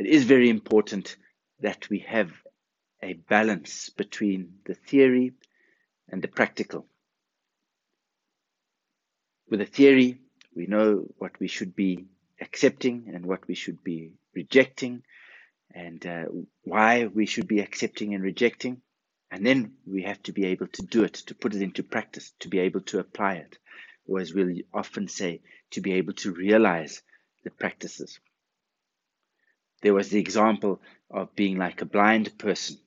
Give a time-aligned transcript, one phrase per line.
[0.00, 1.16] it is very important
[1.60, 2.32] that we have
[3.02, 5.32] a balance between the theory
[6.08, 6.86] and the practical.
[9.50, 10.18] With the theory,
[10.56, 12.06] we know what we should be
[12.40, 15.02] accepting and what we should be rejecting
[15.74, 16.24] and uh,
[16.64, 18.80] why we should be accepting and rejecting.
[19.30, 22.32] And then we have to be able to do it, to put it into practice,
[22.40, 23.58] to be able to apply it,
[24.06, 25.42] or as we'll often say,
[25.72, 27.02] to be able to realize
[27.44, 28.18] the practices.
[29.82, 32.78] There was the example of being like a blind person.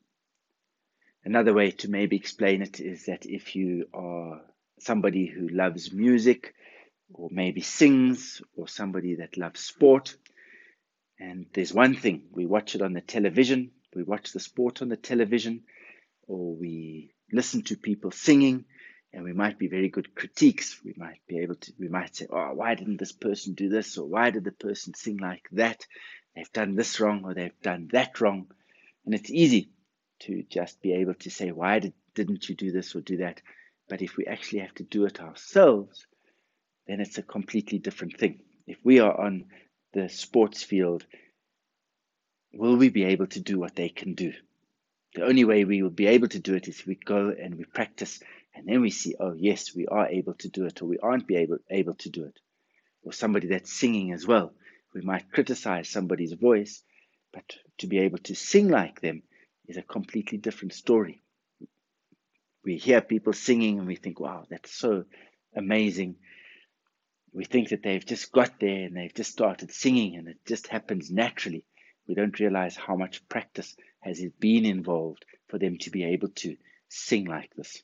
[1.25, 4.41] Another way to maybe explain it is that if you are
[4.79, 6.53] somebody who loves music,
[7.13, 10.15] or maybe sings, or somebody that loves sport,
[11.19, 14.89] and there's one thing we watch it on the television, we watch the sport on
[14.89, 15.63] the television,
[16.27, 18.65] or we listen to people singing,
[19.13, 20.81] and we might be very good critiques.
[20.83, 23.97] We might be able to, we might say, oh, why didn't this person do this?
[23.97, 25.85] Or why did the person sing like that?
[26.35, 28.47] They've done this wrong or they've done that wrong.
[29.05, 29.69] And it's easy
[30.21, 33.41] to just be able to say, why did, didn't you do this or do that?
[33.89, 36.07] But if we actually have to do it ourselves,
[36.87, 38.39] then it's a completely different thing.
[38.65, 39.45] If we are on
[39.93, 41.05] the sports field,
[42.53, 44.33] will we be able to do what they can do?
[45.15, 47.65] The only way we will be able to do it is we go and we
[47.65, 48.19] practice
[48.55, 51.27] and then we see, oh, yes, we are able to do it or we aren't
[51.27, 52.39] be able, able to do it.
[53.03, 54.53] Or somebody that's singing as well.
[54.93, 56.83] We might criticize somebody's voice,
[57.31, 59.23] but to be able to sing like them
[59.67, 61.21] is a completely different story.
[62.63, 65.05] We hear people singing and we think, wow, that's so
[65.55, 66.17] amazing
[67.33, 70.67] we think that they've just got there and they've just started singing and it just
[70.67, 71.65] happens naturally.
[72.07, 76.55] We don't realize how much practice has been involved for them to be able to
[76.89, 77.81] sing like this.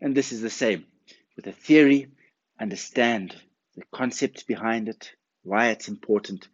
[0.00, 0.86] And this is the same
[1.36, 2.08] with a theory,
[2.64, 3.36] understand
[3.76, 5.12] the concepts behind it,
[5.42, 6.48] why it's important,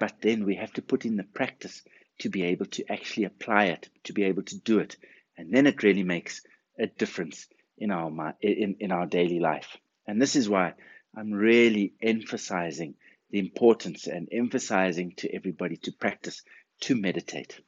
[0.00, 1.82] but then we have to put in the practice
[2.20, 4.96] to be able to actually apply it, to be able to do it.
[5.36, 6.40] And then it really makes
[6.78, 9.76] a difference in our in, in our daily life.
[10.06, 10.72] And this is why
[11.14, 12.94] I'm really emphasizing
[13.30, 16.42] the importance and emphasizing to everybody to practice
[16.80, 17.60] to meditate.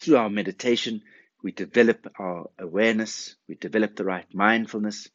[0.00, 1.02] Through our meditation,
[1.44, 5.10] we develop our awareness, we develop the right mindfulness.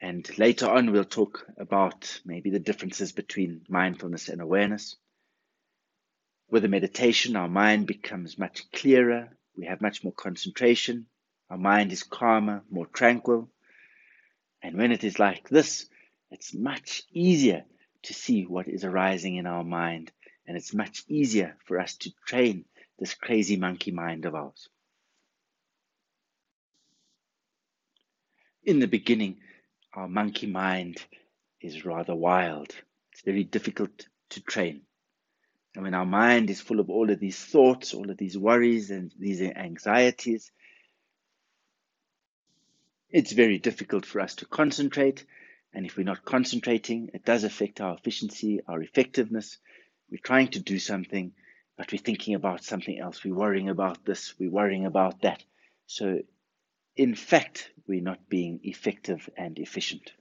[0.00, 4.96] And later on, we'll talk about maybe the differences between mindfulness and awareness.
[6.50, 11.06] With a meditation, our mind becomes much clearer, we have much more concentration,
[11.48, 13.48] our mind is calmer, more tranquil.
[14.60, 15.86] And when it is like this,
[16.32, 17.64] it's much easier
[18.02, 20.10] to see what is arising in our mind,
[20.44, 22.64] and it's much easier for us to train
[22.98, 24.68] this crazy monkey mind of ours.
[28.64, 29.38] In the beginning,
[29.92, 31.04] our monkey mind
[31.60, 32.74] is rather wild.
[33.12, 34.82] It's very difficult to train.
[35.74, 38.90] And when our mind is full of all of these thoughts, all of these worries,
[38.90, 40.52] and these anxieties,
[43.10, 45.24] it's very difficult for us to concentrate.
[45.72, 49.58] And if we're not concentrating, it does affect our efficiency, our effectiveness.
[50.10, 51.32] We're trying to do something,
[51.76, 53.24] but we're thinking about something else.
[53.24, 55.42] We're worrying about this, we're worrying about that.
[55.86, 56.20] So,
[56.96, 60.12] in fact, we're not being effective and efficient.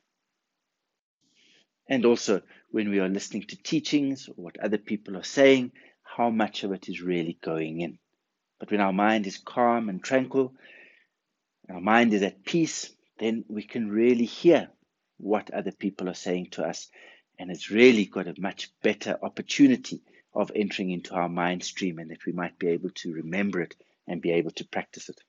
[1.88, 2.42] And also,
[2.72, 5.72] when we are listening to teachings or what other people are saying,
[6.04, 8.00] how much of it is really going in.
[8.60, 10.54] But when our mind is calm and tranquil,
[11.70, 14.70] our mind is at peace, then we can really hear
[15.18, 16.90] what other people are saying to us.
[17.38, 20.02] And it's really got a much better opportunity
[20.34, 23.76] of entering into our mind stream and that we might be able to remember it
[24.08, 25.22] and be able to practice it.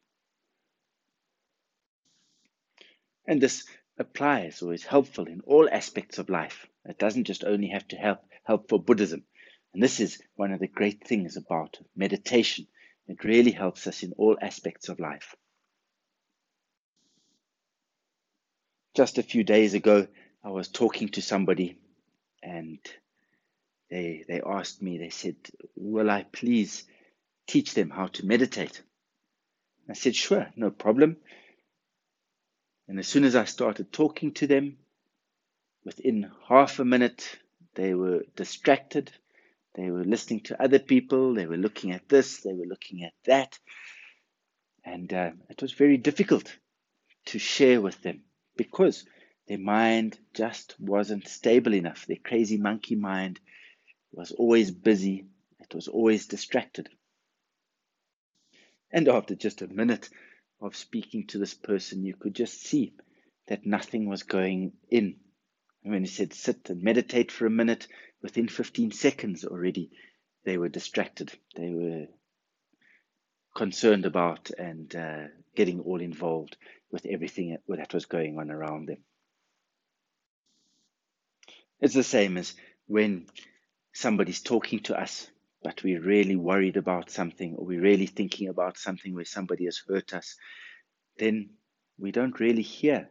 [3.26, 3.64] And this
[3.98, 6.66] applies or is helpful in all aspects of life.
[6.84, 9.24] It doesn't just only have to help help for Buddhism.
[9.72, 12.66] And this is one of the great things about meditation.
[13.08, 15.34] It really helps us in all aspects of life.
[18.94, 20.06] Just a few days ago,
[20.44, 21.78] I was talking to somebody
[22.42, 22.78] and
[23.94, 25.36] they they asked me, they said,
[25.76, 26.84] Will I please
[27.46, 28.82] teach them how to meditate?
[29.88, 31.18] I said, Sure, no problem.
[32.88, 34.78] And as soon as I started talking to them,
[35.84, 37.38] within half a minute,
[37.76, 39.12] they were distracted.
[39.76, 41.34] They were listening to other people.
[41.34, 42.40] They were looking at this.
[42.40, 43.56] They were looking at that.
[44.84, 46.52] And uh, it was very difficult
[47.26, 48.22] to share with them
[48.56, 49.06] because
[49.46, 52.06] their mind just wasn't stable enough.
[52.06, 53.38] Their crazy monkey mind
[54.16, 55.26] was always busy,
[55.60, 56.88] it was always distracted.
[58.92, 60.08] And after just a minute,
[60.60, 62.94] of speaking to this person, you could just see
[63.48, 65.16] that nothing was going in.
[65.82, 67.86] And when he said sit and meditate for a minute,
[68.22, 69.90] within 15 seconds already,
[70.44, 71.32] they were distracted.
[71.54, 72.06] They were
[73.54, 75.24] concerned about and uh,
[75.54, 76.56] getting all involved
[76.90, 78.98] with everything that was going on around them.
[81.80, 82.54] It's the same as
[82.86, 83.26] when
[83.94, 85.30] somebody's talking to us,
[85.62, 89.80] but we're really worried about something or we're really thinking about something where somebody has
[89.88, 90.36] hurt us,
[91.16, 91.50] then
[91.96, 93.08] we don't really hear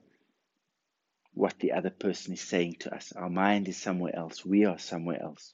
[1.33, 3.13] what the other person is saying to us.
[3.13, 4.45] Our mind is somewhere else.
[4.45, 5.53] We are somewhere else.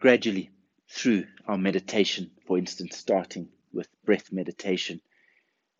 [0.00, 0.50] Gradually,
[0.90, 5.00] through our meditation, for instance, starting with breath meditation,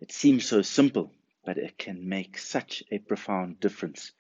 [0.01, 1.13] it seems so simple,
[1.45, 4.13] but it can make such a profound difference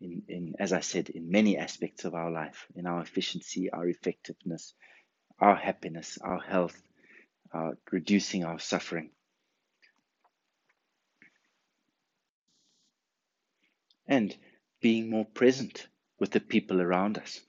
[0.00, 3.86] in, in, as I said, in many aspects of our life, in our efficiency, our
[3.86, 4.74] effectiveness,
[5.38, 6.80] our happiness, our health,
[7.52, 9.10] our reducing our suffering.
[14.06, 14.34] And
[14.80, 15.86] being more present
[16.18, 17.40] with the people around us.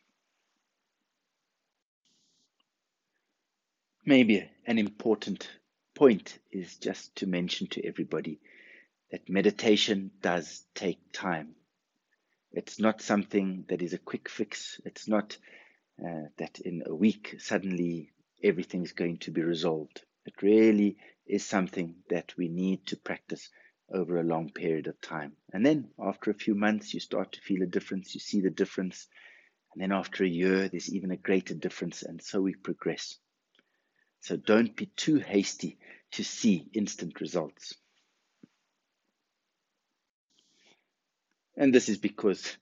[4.05, 5.49] Maybe an important
[5.95, 8.39] point is just to mention to everybody
[9.11, 11.55] that meditation does take time.
[12.53, 14.79] It's not something that is a quick fix.
[14.85, 15.37] It's not
[16.03, 18.11] uh, that in a week suddenly
[18.43, 20.01] everything's going to be resolved.
[20.25, 23.49] It really is something that we need to practice
[23.93, 25.33] over a long period of time.
[25.53, 28.13] And then after a few months, you start to feel a difference.
[28.13, 29.07] You see the difference.
[29.73, 32.03] And then after a year, there's even a greater difference.
[32.03, 33.17] And so we progress.
[34.21, 35.77] So don't be too hasty
[36.11, 37.75] to see instant results.
[41.61, 42.57] And this is because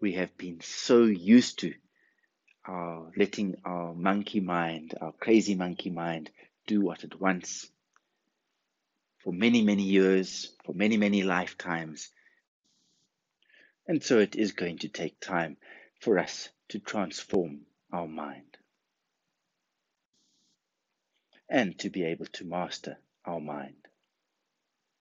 [0.00, 1.74] we have been so used to
[2.64, 6.30] our letting our monkey mind, our crazy monkey mind,
[6.68, 7.68] do what it wants
[9.24, 12.08] for many, many years, for many, many lifetimes.
[13.88, 15.56] And so it is going to take time
[16.00, 17.62] for us to transform
[17.92, 18.56] our mind
[21.48, 23.85] and to be able to master our mind.